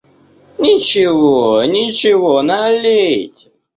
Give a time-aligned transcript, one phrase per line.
[0.63, 3.51] —Ничего, ничего, налейте.